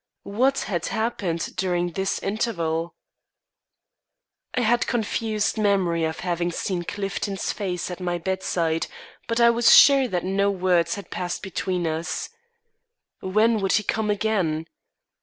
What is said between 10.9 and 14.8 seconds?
had passed between us. When would he come again?